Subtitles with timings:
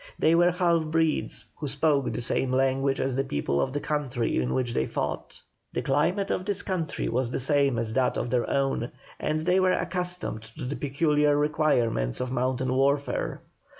[0.17, 4.39] They were half breeds, who spoke the same language as the people of the country
[4.41, 5.39] in which they fought.
[5.73, 9.59] The climate of this country was the same as that of their own, and they
[9.59, 13.41] were accustomed to the peculiar requirements of mountain warfare.